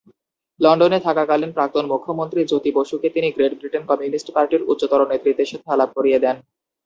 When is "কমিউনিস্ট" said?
3.89-4.27